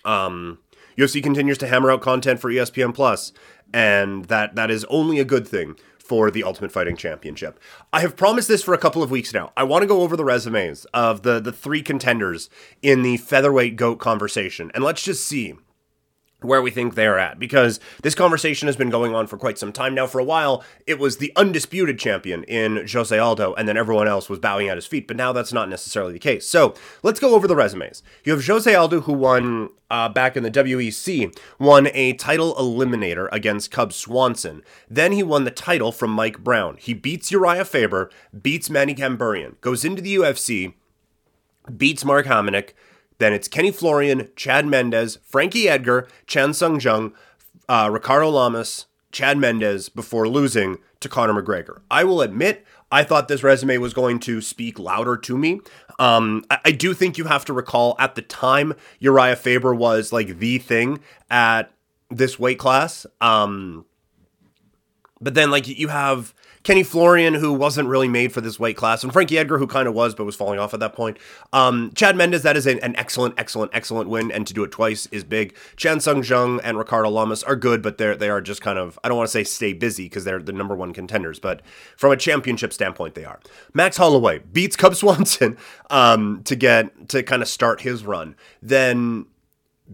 um, 0.03 0.59
UFC 0.97 1.21
continues 1.21 1.57
to 1.59 1.67
hammer 1.67 1.91
out 1.91 2.01
content 2.01 2.39
for 2.39 2.51
ESPN 2.51 2.93
Plus, 2.93 3.31
and 3.71 4.25
that 4.25 4.55
that 4.55 4.71
is 4.71 4.83
only 4.85 5.19
a 5.19 5.25
good 5.25 5.47
thing 5.47 5.75
for 6.07 6.31
the 6.31 6.43
Ultimate 6.43 6.71
Fighting 6.71 6.95
Championship. 6.95 7.59
I 7.91 8.01
have 8.01 8.15
promised 8.15 8.47
this 8.47 8.63
for 8.63 8.73
a 8.73 8.77
couple 8.77 9.03
of 9.03 9.11
weeks 9.11 9.33
now. 9.33 9.51
I 9.57 9.63
want 9.63 9.83
to 9.83 9.87
go 9.87 10.01
over 10.01 10.15
the 10.15 10.25
resumes 10.25 10.85
of 10.93 11.23
the 11.23 11.39
the 11.39 11.51
three 11.51 11.81
contenders 11.81 12.49
in 12.81 13.01
the 13.01 13.17
featherweight 13.17 13.75
goat 13.75 13.99
conversation, 13.99 14.71
and 14.73 14.83
let's 14.83 15.03
just 15.03 15.25
see 15.25 15.55
where 16.41 16.61
we 16.61 16.69
think 16.69 16.93
they're 16.93 17.17
at 17.17 17.39
because 17.39 17.79
this 18.03 18.13
conversation 18.13 18.67
has 18.67 18.75
been 18.75 18.91
going 18.91 19.15
on 19.15 19.25
for 19.25 19.37
quite 19.37 19.57
some 19.57 19.73
time 19.73 19.95
now. 19.95 20.05
For 20.05 20.19
a 20.19 20.23
while, 20.23 20.63
it 20.85 20.99
was 20.99 21.17
the 21.17 21.33
undisputed 21.35 21.97
champion 21.97 22.43
in 22.43 22.87
Jose 22.87 23.17
Aldo, 23.17 23.55
and 23.55 23.67
then 23.67 23.77
everyone 23.77 24.07
else 24.07 24.29
was 24.29 24.39
bowing 24.39 24.69
at 24.69 24.77
his 24.77 24.85
feet, 24.85 25.07
but 25.07 25.17
now 25.17 25.33
that's 25.33 25.51
not 25.51 25.67
necessarily 25.67 26.13
the 26.13 26.19
case. 26.19 26.47
So 26.47 26.75
let's 27.01 27.19
go 27.19 27.33
over 27.33 27.47
the 27.47 27.55
resumes. 27.55 28.03
You 28.23 28.33
have 28.33 28.45
Jose 28.45 28.73
Aldo, 28.73 29.01
who 29.01 29.13
won 29.13 29.69
uh, 29.89 30.09
back 30.09 30.37
in 30.37 30.43
the 30.43 30.51
WEC, 30.51 31.35
won 31.57 31.87
a 31.93 32.13
title 32.13 32.53
eliminator 32.55 33.29
against 33.31 33.71
Cub 33.71 33.91
Swanson. 33.91 34.61
Then 34.87 35.13
he 35.13 35.23
won 35.23 35.43
the 35.43 35.51
title 35.51 35.91
from 35.91 36.11
Mike 36.11 36.43
Brown. 36.43 36.77
He 36.77 36.93
beats 36.93 37.31
Urijah 37.31 37.65
Faber, 37.65 38.11
beats 38.39 38.69
Manny 38.69 38.93
Gamburyan, 38.93 39.59
goes 39.61 39.83
into 39.83 40.03
the 40.03 40.15
UFC, 40.15 40.73
beats 41.75 42.05
Mark 42.05 42.27
Hominick, 42.27 42.73
then 43.19 43.33
it's 43.33 43.47
Kenny 43.47 43.71
Florian, 43.71 44.29
Chad 44.35 44.65
Mendes, 44.65 45.17
Frankie 45.23 45.67
Edgar, 45.67 46.07
Chan 46.27 46.53
Sung 46.53 46.79
Jung, 46.79 47.13
uh, 47.67 47.89
Ricardo 47.91 48.29
Lamas, 48.29 48.85
Chad 49.11 49.37
Mendes 49.37 49.89
before 49.89 50.27
losing 50.27 50.77
to 50.99 51.09
Conor 51.09 51.41
McGregor. 51.41 51.81
I 51.89 52.03
will 52.03 52.21
admit, 52.21 52.65
I 52.91 53.03
thought 53.03 53.27
this 53.27 53.43
resume 53.43 53.77
was 53.77 53.93
going 53.93 54.19
to 54.21 54.41
speak 54.41 54.79
louder 54.79 55.17
to 55.17 55.37
me. 55.37 55.61
Um, 55.99 56.43
I, 56.49 56.59
I 56.65 56.71
do 56.71 56.93
think 56.93 57.17
you 57.17 57.25
have 57.25 57.45
to 57.45 57.53
recall 57.53 57.95
at 57.99 58.15
the 58.15 58.21
time 58.21 58.73
Urijah 59.01 59.37
Faber 59.37 59.73
was 59.73 60.13
like 60.13 60.39
the 60.39 60.57
thing 60.59 60.99
at 61.29 61.71
this 62.09 62.39
weight 62.39 62.59
class. 62.59 63.05
Um, 63.19 63.85
but 65.19 65.33
then 65.33 65.51
like 65.51 65.67
you 65.67 65.87
have 65.87 66.33
Kenny 66.67 66.83
Florian, 66.83 67.33
who 67.33 67.53
wasn't 67.53 67.87
really 67.87 68.09
made 68.09 68.33
for 68.33 68.41
this 68.41 68.59
weight 68.59 68.75
class, 68.75 69.01
and 69.01 69.13
Frankie 69.13 69.37
Edgar, 69.37 69.57
who 69.57 69.67
kind 69.67 69.87
of 69.87 69.93
was, 69.93 70.13
but 70.13 70.25
was 70.25 70.35
falling 70.35 70.59
off 70.59 70.73
at 70.73 70.81
that 70.81 70.91
point. 70.91 71.17
Um, 71.53 71.93
Chad 71.95 72.17
Mendes, 72.17 72.43
that 72.43 72.57
is 72.57 72.67
an, 72.67 72.93
excellent, 72.97 73.35
excellent, 73.37 73.71
excellent 73.73 74.09
win, 74.09 74.33
and 74.33 74.45
to 74.45 74.53
do 74.53 74.65
it 74.65 74.71
twice 74.73 75.05
is 75.05 75.23
big. 75.23 75.55
Chan 75.77 76.01
Sung 76.01 76.21
Jung 76.21 76.59
and 76.65 76.77
Ricardo 76.77 77.09
Lamas 77.09 77.41
are 77.41 77.55
good, 77.55 77.81
but 77.81 77.97
they're 77.97 78.17
they 78.17 78.27
are 78.27 78.41
just 78.41 78.59
kind 78.59 78.77
of 78.77 78.99
I 79.01 79.07
don't 79.07 79.15
want 79.15 79.29
to 79.29 79.31
say 79.31 79.45
stay 79.45 79.71
busy 79.71 80.07
because 80.07 80.25
they're 80.25 80.41
the 80.41 80.51
number 80.51 80.75
one 80.75 80.91
contenders, 80.91 81.39
but 81.39 81.61
from 81.95 82.11
a 82.11 82.17
championship 82.17 82.73
standpoint, 82.73 83.15
they 83.15 83.23
are. 83.23 83.39
Max 83.73 83.95
Holloway 83.95 84.39
beats 84.39 84.75
Cub 84.75 84.93
Swanson 84.93 85.55
um, 85.89 86.41
to 86.43 86.57
get 86.57 87.07
to 87.07 87.23
kind 87.23 87.41
of 87.41 87.47
start 87.47 87.79
his 87.79 88.03
run. 88.03 88.35
Then 88.61 89.27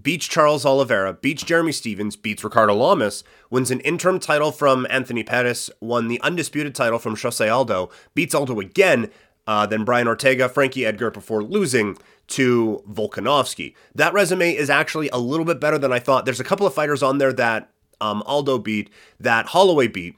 beats 0.02 0.28
Charles 0.28 0.66
Oliveira, 0.66 1.14
beats 1.14 1.44
Jeremy 1.44 1.72
Stephens, 1.72 2.16
beats 2.16 2.44
Ricardo 2.44 2.74
Lamas, 2.74 3.24
wins 3.50 3.72
an 3.72 3.80
interim 3.82 4.20
title 4.20 4.52
from 4.52 4.88
Anthony 4.90 5.24
Pettis, 5.24 5.70
won 5.80 6.08
the 6.08 6.22
undisputed 6.22 6.74
title 6.74 7.00
from 7.00 7.16
Jose 7.16 7.48
Aldo, 7.48 7.90
beats 8.16 8.34
Aldo 8.34 8.60
again, 8.60 9.12
uh, 9.46 9.66
then 9.66 9.84
Brian 9.84 10.08
Ortega, 10.08 10.50
Frankie 10.50 10.86
Edgar 10.86 11.12
before 11.12 11.44
losing 11.44 11.98
to 12.28 12.82
Volkanovski. 12.90 13.76
That 13.94 14.14
resume 14.14 14.56
is 14.56 14.70
actually 14.70 15.10
a 15.10 15.18
little 15.18 15.46
bit 15.46 15.60
better 15.60 15.78
than 15.78 15.92
I 15.92 16.00
thought. 16.00 16.26
There's 16.26 16.40
a 16.40 16.46
couple 16.46 16.66
of 16.66 16.74
fighters 16.74 17.04
on 17.04 17.18
there 17.18 17.34
that 17.34 17.70
um, 18.02 18.24
Aldo 18.26 18.60
beat, 18.60 18.90
that 19.20 19.48
Holloway 19.48 19.88
beat, 19.88 20.16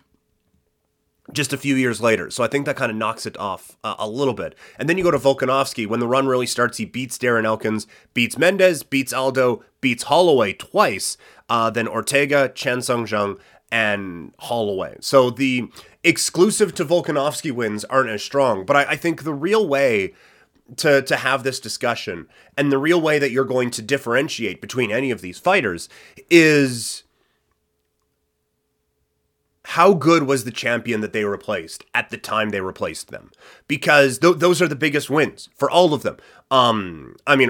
just 1.31 1.53
a 1.53 1.57
few 1.57 1.75
years 1.75 2.01
later. 2.01 2.29
So 2.29 2.43
I 2.43 2.47
think 2.47 2.65
that 2.65 2.75
kind 2.75 2.91
of 2.91 2.97
knocks 2.97 3.25
it 3.25 3.37
off 3.37 3.77
uh, 3.83 3.95
a 3.97 4.07
little 4.07 4.33
bit. 4.33 4.55
And 4.77 4.87
then 4.87 4.97
you 4.97 5.03
go 5.03 5.11
to 5.11 5.17
Volkanovski. 5.17 5.87
When 5.87 5.99
the 5.99 6.07
run 6.07 6.27
really 6.27 6.45
starts, 6.45 6.77
he 6.77 6.85
beats 6.85 7.17
Darren 7.17 7.45
Elkins, 7.45 7.87
beats 8.13 8.37
Mendes, 8.37 8.83
beats 8.83 9.13
Aldo, 9.13 9.63
beats 9.81 10.03
Holloway 10.03 10.53
twice, 10.53 11.17
uh, 11.49 11.69
then 11.69 11.87
Ortega, 11.87 12.49
Chan 12.49 12.83
Sung 12.83 13.07
Jung, 13.07 13.37
and 13.71 14.33
Holloway. 14.39 14.97
So 15.01 15.29
the 15.29 15.69
exclusive 16.03 16.75
to 16.75 16.85
Volkanovski 16.85 17.51
wins 17.51 17.83
aren't 17.85 18.09
as 18.09 18.23
strong. 18.23 18.65
But 18.65 18.75
I, 18.75 18.83
I 18.91 18.95
think 18.95 19.23
the 19.23 19.33
real 19.33 19.67
way 19.67 20.13
to, 20.77 21.01
to 21.01 21.15
have 21.15 21.43
this 21.43 21.59
discussion 21.59 22.27
and 22.57 22.71
the 22.71 22.77
real 22.77 23.01
way 23.01 23.19
that 23.19 23.31
you're 23.31 23.45
going 23.45 23.71
to 23.71 23.81
differentiate 23.81 24.61
between 24.61 24.91
any 24.91 25.11
of 25.11 25.21
these 25.21 25.39
fighters 25.39 25.89
is 26.29 27.03
how 29.67 29.93
good 29.93 30.23
was 30.23 30.43
the 30.43 30.51
champion 30.51 31.01
that 31.01 31.11
they 31.11 31.25
replaced 31.25 31.85
at 31.95 32.11
the 32.11 32.17
time 32.17 32.49
they 32.49 32.61
replaced 32.61 33.09
them? 33.09 33.31
Because 33.67 34.19
th- 34.19 34.37
those 34.37 34.61
are 34.61 34.67
the 34.67 34.75
biggest 34.75 35.09
wins 35.09 35.49
for 35.55 35.69
all 35.69 35.93
of 35.93 36.03
them. 36.03 36.17
Um, 36.51 37.15
I 37.25 37.35
mean, 37.35 37.49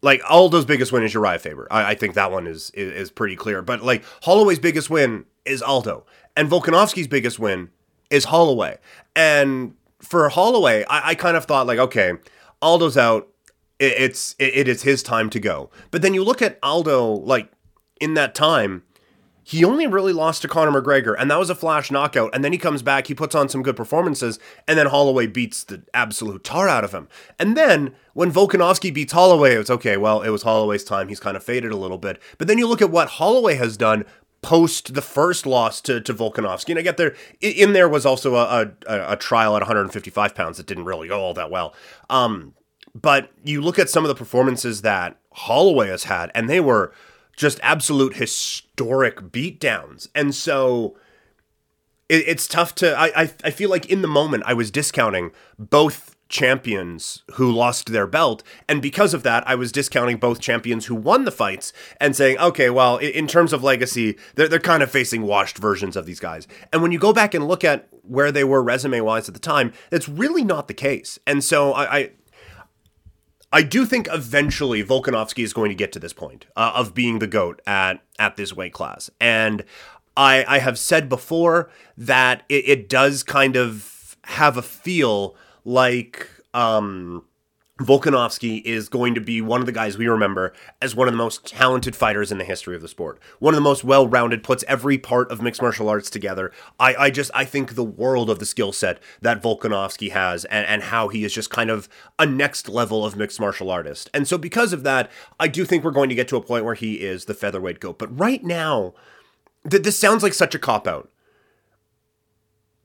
like 0.00 0.22
Aldo's 0.28 0.64
biggest 0.64 0.92
win 0.92 1.02
is 1.02 1.12
Urijah 1.12 1.40
Faber. 1.40 1.66
I, 1.70 1.90
I 1.90 1.94
think 1.96 2.14
that 2.14 2.30
one 2.30 2.46
is, 2.46 2.70
is, 2.70 2.92
is 2.92 3.10
pretty 3.10 3.34
clear. 3.34 3.62
But 3.62 3.82
like 3.82 4.04
Holloway's 4.22 4.60
biggest 4.60 4.90
win 4.90 5.24
is 5.44 5.60
Aldo, 5.60 6.06
and 6.36 6.48
Volkanovski's 6.48 7.08
biggest 7.08 7.38
win 7.38 7.70
is 8.10 8.26
Holloway. 8.26 8.78
And 9.16 9.74
for 10.00 10.28
Holloway, 10.28 10.84
I, 10.88 11.10
I 11.10 11.14
kind 11.16 11.36
of 11.36 11.46
thought 11.46 11.66
like, 11.66 11.78
okay, 11.78 12.12
Aldo's 12.60 12.96
out. 12.96 13.28
It, 13.80 13.94
it's 13.98 14.36
it, 14.38 14.54
it 14.54 14.68
is 14.68 14.82
his 14.82 15.02
time 15.02 15.30
to 15.30 15.40
go. 15.40 15.70
But 15.90 16.02
then 16.02 16.14
you 16.14 16.22
look 16.22 16.42
at 16.42 16.60
Aldo, 16.62 17.14
like 17.14 17.50
in 18.00 18.14
that 18.14 18.36
time 18.36 18.84
he 19.44 19.64
only 19.64 19.86
really 19.86 20.12
lost 20.12 20.42
to 20.42 20.48
Conor 20.48 20.80
McGregor, 20.80 21.14
and 21.18 21.30
that 21.30 21.38
was 21.38 21.50
a 21.50 21.54
flash 21.54 21.90
knockout. 21.90 22.30
And 22.32 22.44
then 22.44 22.52
he 22.52 22.58
comes 22.58 22.82
back, 22.82 23.08
he 23.08 23.14
puts 23.14 23.34
on 23.34 23.48
some 23.48 23.62
good 23.62 23.76
performances, 23.76 24.38
and 24.68 24.78
then 24.78 24.86
Holloway 24.86 25.26
beats 25.26 25.64
the 25.64 25.82
absolute 25.92 26.44
tar 26.44 26.68
out 26.68 26.84
of 26.84 26.92
him. 26.92 27.08
And 27.38 27.56
then 27.56 27.94
when 28.14 28.30
Volkanovski 28.30 28.94
beats 28.94 29.12
Holloway, 29.12 29.54
it's 29.54 29.70
okay, 29.70 29.96
well, 29.96 30.22
it 30.22 30.30
was 30.30 30.42
Holloway's 30.42 30.84
time. 30.84 31.08
He's 31.08 31.20
kind 31.20 31.36
of 31.36 31.42
faded 31.42 31.72
a 31.72 31.76
little 31.76 31.98
bit. 31.98 32.20
But 32.38 32.46
then 32.46 32.58
you 32.58 32.68
look 32.68 32.82
at 32.82 32.90
what 32.90 33.08
Holloway 33.08 33.56
has 33.56 33.76
done 33.76 34.04
post 34.42 34.94
the 34.94 35.02
first 35.02 35.46
loss 35.46 35.80
to, 35.80 36.00
to 36.00 36.12
Volkanovski. 36.12 36.70
And 36.70 36.78
I 36.78 36.82
get 36.82 36.96
there, 36.96 37.14
in 37.40 37.72
there 37.72 37.88
was 37.88 38.04
also 38.04 38.34
a, 38.36 38.72
a, 38.86 39.12
a 39.12 39.16
trial 39.16 39.56
at 39.56 39.62
155 39.62 40.34
pounds 40.34 40.56
that 40.56 40.66
didn't 40.66 40.84
really 40.84 41.08
go 41.08 41.20
all 41.20 41.34
that 41.34 41.50
well. 41.50 41.74
Um, 42.10 42.54
but 42.94 43.30
you 43.44 43.62
look 43.62 43.78
at 43.78 43.88
some 43.88 44.04
of 44.04 44.08
the 44.08 44.14
performances 44.14 44.82
that 44.82 45.18
Holloway 45.32 45.88
has 45.88 46.04
had, 46.04 46.30
and 46.34 46.48
they 46.50 46.60
were 46.60 46.92
just 47.36 47.58
absolute 47.62 48.16
historic 48.16 49.16
beatdowns. 49.32 50.08
And 50.14 50.34
so 50.34 50.96
it, 52.08 52.24
it's 52.26 52.46
tough 52.46 52.74
to. 52.76 52.96
I, 52.96 53.22
I 53.22 53.30
I 53.44 53.50
feel 53.50 53.70
like 53.70 53.86
in 53.86 54.02
the 54.02 54.08
moment 54.08 54.44
I 54.46 54.54
was 54.54 54.70
discounting 54.70 55.32
both 55.58 56.16
champions 56.32 57.22
who 57.34 57.52
lost 57.52 57.92
their 57.92 58.06
belt. 58.06 58.42
And 58.66 58.80
because 58.80 59.12
of 59.12 59.22
that, 59.22 59.46
I 59.46 59.54
was 59.54 59.70
discounting 59.70 60.16
both 60.16 60.40
champions 60.40 60.86
who 60.86 60.94
won 60.94 61.26
the 61.26 61.30
fights 61.30 61.74
and 62.00 62.16
saying, 62.16 62.38
okay, 62.38 62.70
well, 62.70 62.96
in 62.96 63.26
terms 63.26 63.52
of 63.52 63.62
legacy, 63.62 64.16
they're, 64.34 64.48
they're 64.48 64.58
kind 64.58 64.82
of 64.82 64.90
facing 64.90 65.22
washed 65.22 65.58
versions 65.58 65.94
of 65.94 66.06
these 66.06 66.20
guys. 66.20 66.48
And 66.72 66.80
when 66.80 66.90
you 66.90 66.98
go 66.98 67.12
back 67.12 67.34
and 67.34 67.46
look 67.46 67.64
at 67.64 67.86
where 68.02 68.32
they 68.32 68.44
were 68.44 68.62
resume 68.62 69.00
wise 69.02 69.28
at 69.28 69.34
the 69.34 69.40
time, 69.40 69.74
that's 69.90 70.08
really 70.08 70.42
not 70.42 70.68
the 70.68 70.74
case. 70.74 71.18
And 71.26 71.44
so 71.44 71.72
I, 71.74 71.96
I 71.98 72.10
I 73.52 73.62
do 73.62 73.84
think 73.84 74.08
eventually 74.10 74.82
Volkanovski 74.82 75.44
is 75.44 75.52
going 75.52 75.68
to 75.68 75.74
get 75.74 75.92
to 75.92 75.98
this 75.98 76.12
point 76.12 76.46
uh, 76.56 76.72
of 76.74 76.94
being 76.94 77.18
the 77.18 77.26
goat 77.26 77.60
at 77.66 78.02
at 78.18 78.36
this 78.36 78.54
weight 78.54 78.72
class, 78.72 79.10
and 79.20 79.64
I 80.16 80.44
I 80.48 80.58
have 80.58 80.78
said 80.78 81.08
before 81.08 81.70
that 81.96 82.44
it, 82.48 82.68
it 82.68 82.88
does 82.88 83.22
kind 83.22 83.56
of 83.56 84.16
have 84.24 84.56
a 84.56 84.62
feel 84.62 85.36
like 85.64 86.28
um 86.54 87.24
Volkanovski 87.86 88.62
is 88.64 88.88
going 88.88 89.14
to 89.14 89.20
be 89.20 89.40
one 89.40 89.60
of 89.60 89.66
the 89.66 89.72
guys 89.72 89.96
we 89.96 90.06
remember 90.06 90.52
as 90.80 90.94
one 90.94 91.08
of 91.08 91.12
the 91.12 91.18
most 91.18 91.46
talented 91.46 91.96
fighters 91.96 92.32
in 92.32 92.38
the 92.38 92.44
history 92.44 92.74
of 92.74 92.82
the 92.82 92.88
sport. 92.88 93.20
One 93.38 93.54
of 93.54 93.56
the 93.56 93.62
most 93.62 93.84
well-rounded, 93.84 94.42
puts 94.42 94.64
every 94.68 94.98
part 94.98 95.30
of 95.30 95.42
mixed 95.42 95.62
martial 95.62 95.88
arts 95.88 96.10
together. 96.10 96.52
I, 96.78 96.94
I 96.94 97.10
just 97.10 97.30
I 97.34 97.44
think 97.44 97.74
the 97.74 97.84
world 97.84 98.30
of 98.30 98.38
the 98.38 98.46
skill 98.46 98.72
set 98.72 99.00
that 99.20 99.42
Volkanovski 99.42 100.10
has 100.12 100.44
and, 100.46 100.66
and 100.66 100.82
how 100.84 101.08
he 101.08 101.24
is 101.24 101.32
just 101.32 101.50
kind 101.50 101.70
of 101.70 101.88
a 102.18 102.26
next 102.26 102.68
level 102.68 103.04
of 103.04 103.16
mixed 103.16 103.40
martial 103.40 103.70
artist. 103.70 104.10
And 104.12 104.26
so 104.26 104.38
because 104.38 104.72
of 104.72 104.82
that, 104.82 105.10
I 105.38 105.48
do 105.48 105.64
think 105.64 105.84
we're 105.84 105.90
going 105.90 106.08
to 106.08 106.14
get 106.14 106.28
to 106.28 106.36
a 106.36 106.42
point 106.42 106.64
where 106.64 106.74
he 106.74 106.94
is 106.94 107.24
the 107.24 107.34
featherweight 107.34 107.80
goat. 107.80 107.98
But 107.98 108.18
right 108.18 108.42
now, 108.42 108.94
th- 109.68 109.82
this 109.82 109.98
sounds 109.98 110.22
like 110.22 110.34
such 110.34 110.54
a 110.54 110.58
cop-out. 110.58 111.10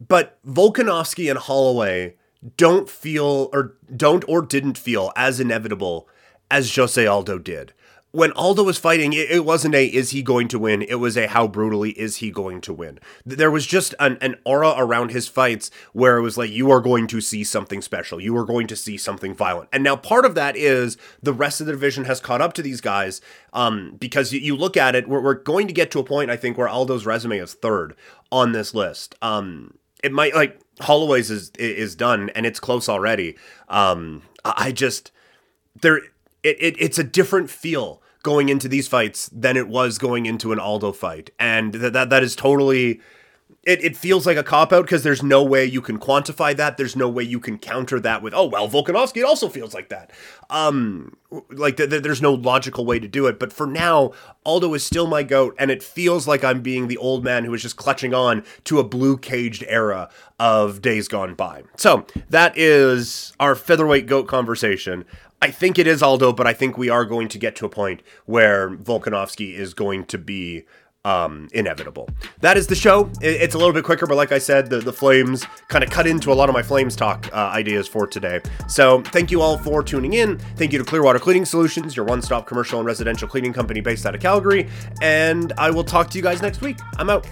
But 0.06 0.38
Volkanovski 0.46 1.30
and 1.30 1.39
Holloway 1.39 2.16
don't 2.56 2.89
feel 2.89 3.50
or 3.53 3.75
don't 3.96 4.24
or 4.27 4.41
didn't 4.41 4.77
feel 4.77 5.12
as 5.15 5.39
inevitable 5.39 6.08
as 6.50 6.74
Jose 6.75 7.06
Aldo 7.06 7.39
did. 7.39 7.74
When 8.12 8.32
Aldo 8.32 8.63
was 8.63 8.77
fighting, 8.77 9.12
it, 9.13 9.29
it, 9.29 9.46
wasn't 9.46 9.75
a 9.75 9.86
is 9.86 10.12
he 10.12 10.24
going 10.24 10.48
to 10.48 10.58
win? 10.58 10.82
It 10.82 10.96
was 10.96 11.17
a 11.17 11.27
how 11.27 11.48
brutally 11.48 11.91
is 11.91 12.17
he 12.17 12.32
going 12.32 12.62
to 12.62 12.74
win? 12.74 13.00
There 13.25 13.51
was 13.51 13.67
just 13.67 13.94
an, 14.00 14.17
an 14.22 14.38
aura 14.46 14.74
around 14.77 15.12
his 15.12 15.27
fights 15.27 15.70
where 15.91 16.17
it 16.17 16.22
was 16.22 16.38
like, 16.38 16.50
you 16.50 16.72
are 16.72 16.79
going 16.79 17.06
to 17.08 17.22
see 17.22 17.44
something 17.44 17.82
special. 17.82 18.20
You 18.20 18.36
are 18.38 18.46
going 18.46 18.65
to 18.67 18.75
see 18.77 18.98
something 18.98 19.36
violent. 19.36 19.70
And 19.74 19.84
now 19.84 19.98
part 19.98 20.25
of 20.25 20.36
that 20.36 20.56
is 20.56 20.98
the 21.22 21.34
rest 21.34 21.60
of 21.60 21.67
the 21.67 21.74
division 21.74 22.06
has 22.06 22.22
caught 22.22 22.41
up 22.41 22.53
to 22.53 22.62
these 22.62 22.82
guys 22.82 23.20
um, 23.53 23.96
because 24.00 24.32
you, 24.32 24.39
you 24.39 24.56
look 24.56 24.77
at 24.77 24.96
it, 24.96 25.08
we're, 25.10 25.22
we're 25.22 25.34
going 25.36 25.67
to 25.67 25.74
get 25.74 25.91
to 25.91 26.00
a 26.00 26.03
point, 26.03 26.32
I 26.32 26.38
think, 26.38 26.58
where 26.58 26.70
Aldo's 26.70 27.06
resume 27.06 27.38
is 27.38 27.56
third 27.56 27.94
on 28.32 28.53
this 28.53 28.74
list. 28.74 29.15
Um, 29.22 29.77
it 30.01 30.13
might 30.13 30.34
like 30.34 30.62
Holloway's 30.81 31.31
is 31.31 31.51
is 31.57 31.96
done 31.96 32.29
and 32.36 32.46
it's 32.46 32.60
close 32.60 32.88
already. 32.88 33.36
Um, 33.67 34.24
I 34.46 34.72
just 34.72 35.12
there 35.81 35.98
it, 35.98 36.07
it 36.43 36.75
it's 36.79 37.00
a 37.00 37.03
different 37.03 37.50
feel 37.50 38.01
going 38.24 38.50
into 38.50 38.67
these 38.67 38.88
fights 38.88 39.29
than 39.31 39.57
it 39.57 39.67
was 39.67 39.98
going 39.98 40.25
into 40.25 40.51
an 40.51 40.60
Aldo 40.60 40.91
fight, 40.91 41.29
and 41.39 41.74
that 41.74 41.93
that, 41.93 42.10
that 42.10 42.24
is 42.24 42.36
totally 42.36 43.01
it, 43.67 43.83
it 43.83 43.97
feels 43.97 44.25
like 44.25 44.38
a 44.38 44.43
cop 44.43 44.71
out 44.71 44.83
because 44.86 45.03
there's 45.03 45.21
no 45.21 45.43
way 45.43 45.65
you 45.65 45.81
can 45.81 46.00
quantify 46.00 46.55
that. 46.55 46.77
There's 46.77 46.95
no 46.95 47.09
way 47.09 47.24
you 47.24 47.38
can 47.41 47.57
counter 47.57 48.00
that 48.00 48.21
with, 48.21 48.33
oh, 48.33 48.45
well, 48.45 48.69
Volkanovski, 48.69 49.17
it 49.17 49.25
also 49.25 49.50
feels 49.50 49.74
like 49.74 49.89
that. 49.89 50.09
Um, 50.50 51.17
like 51.51 51.75
th- 51.75 51.89
th- 51.89 52.01
there's 52.01 52.21
no 52.21 52.33
logical 52.33 52.86
way 52.86 52.97
to 52.97 53.09
do 53.09 53.27
it. 53.27 53.39
But 53.39 53.51
for 53.51 53.67
now, 53.67 54.13
Aldo 54.45 54.74
is 54.74 54.86
still 54.86 55.05
my 55.05 55.21
goat, 55.21 55.53
and 55.59 55.69
it 55.69 55.83
feels 55.83 56.25
like 56.25 56.45
I'm 56.45 56.62
being 56.62 56.88
the 56.88 56.95
old 56.95 57.25
man 57.25 57.43
who 57.43 57.53
is 57.53 57.62
just 57.62 57.75
clutching 57.75 58.13
on 58.13 58.45
to 58.63 58.79
a 58.79 58.86
blue 58.86 59.17
caged 59.17 59.65
era 59.67 60.09
of 60.39 60.81
days 60.81 61.09
gone 61.09 61.36
by. 61.36 61.63
So 61.75 62.07
that 62.29 62.57
is 62.57 63.33
our 63.38 63.53
featherweight 63.53 64.07
goat 64.07 64.29
conversation. 64.29 65.03
I 65.41 65.51
think 65.51 65.77
it 65.77 65.88
is 65.88 66.01
Aldo, 66.01 66.31
but 66.31 66.47
I 66.47 66.53
think 66.53 66.77
we 66.77 66.89
are 66.89 67.03
going 67.03 67.27
to 67.27 67.38
get 67.38 67.57
to 67.57 67.65
a 67.65 67.69
point 67.69 68.01
where 68.25 68.69
Volkanovski 68.69 69.53
is 69.53 69.74
going 69.74 70.05
to 70.05 70.17
be 70.17 70.63
um, 71.08 71.48
inevitable. 71.54 72.10
That 72.42 72.58
is 72.58 72.68
the 72.68 72.76
show. 72.76 73.10
It's 73.22 73.56
a 73.56 73.58
little 73.58 73.74
bit 73.74 73.86
quicker, 73.86 74.06
but 74.06 74.18
like 74.18 74.34
I 74.34 74.40
said, 74.40 74.70
the, 74.70 74.80
the 74.80 74.92
flames 74.92 75.46
kind 75.70 75.82
of 75.84 75.90
cut 75.90 76.06
into 76.06 76.34
a 76.34 76.36
lot 76.36 76.50
of 76.50 76.54
my 76.54 76.62
flames 76.62 76.98
talk 76.98 77.30
uh, 77.32 77.36
ideas 77.54 77.88
for 77.88 78.06
today. 78.06 78.42
So 78.68 79.02
thank 79.04 79.32
you 79.32 79.42
all 79.42 79.58
for 79.58 79.82
tuning 79.82 80.14
in. 80.14 80.38
Thank 80.58 80.74
you 80.74 80.80
to 80.80 80.86
Clearwater 80.86 81.20
Cleaning 81.20 81.46
Solutions, 81.46 81.96
your 81.96 82.06
one 82.06 82.22
stop 82.22 82.46
commercial 82.46 82.80
and 82.80 82.86
residential 82.86 83.28
cleaning 83.28 83.54
company 83.54 83.80
based 83.80 84.06
out 84.06 84.16
of 84.16 84.22
Calgary. 84.22 84.68
And 85.02 85.54
I 85.58 85.72
will 85.72 85.86
talk 85.86 86.10
to 86.10 86.18
you 86.18 86.24
guys 86.24 86.42
next 86.42 86.60
week. 86.60 86.78
I'm 86.98 87.10
out. 87.10 87.26